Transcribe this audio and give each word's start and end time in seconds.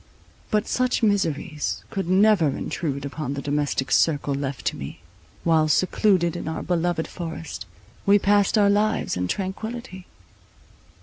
But 0.49 0.67
such 0.67 1.03
miseries 1.03 1.83
could 1.91 2.09
never 2.09 2.47
intrude 2.49 3.05
upon 3.05 3.35
the 3.35 3.41
domestic 3.43 3.91
circle 3.91 4.33
left 4.33 4.65
to 4.65 4.75
me, 4.75 4.99
while, 5.43 5.67
secluded 5.67 6.35
in 6.35 6.47
our 6.47 6.63
beloved 6.63 7.07
forest, 7.07 7.67
we 8.03 8.17
passed 8.17 8.57
our 8.57 8.71
lives 8.71 9.15
in 9.15 9.27
tranquillity. 9.27 10.07